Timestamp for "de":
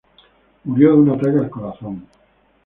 0.93-0.97